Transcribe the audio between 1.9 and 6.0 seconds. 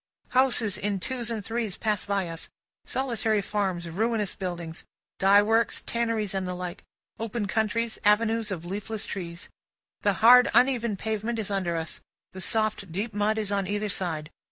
by us, solitary farms, ruinous buildings, dye works,